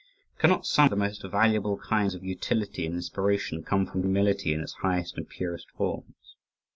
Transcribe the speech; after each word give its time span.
Cannot 0.39 0.65
some 0.65 0.85
of 0.85 0.89
the 0.89 0.95
most 0.95 1.21
valuable 1.27 1.77
kinds 1.77 2.15
of 2.15 2.23
utility 2.23 2.87
and 2.87 2.95
inspiration 2.95 3.61
come 3.61 3.85
from 3.85 4.01
humility 4.01 4.51
in 4.51 4.59
its 4.61 4.73
highest 4.81 5.15
and 5.15 5.29
purest 5.29 5.69
forms? 5.77 6.35